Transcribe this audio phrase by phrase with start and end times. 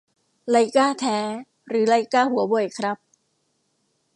[0.49, 1.17] ไลก้าแท้
[1.67, 2.97] หรือไลก้าหัวเว่ยครับ